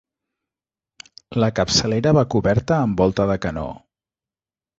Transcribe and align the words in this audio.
La 1.43 1.49
capçalera 1.59 2.15
va 2.19 2.25
coberta 2.37 2.79
amb 2.87 3.05
volta 3.05 3.29
de 3.35 3.37
canó. 3.45 3.69